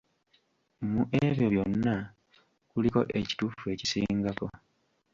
Mu 0.89 1.01
ebyo 1.23 1.45
byonna, 1.53 1.95
kuliko 2.71 2.99
ekituufu 3.19 3.63
ekisingako. 3.73 4.47